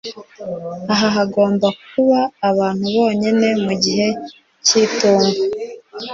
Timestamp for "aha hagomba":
0.93-1.67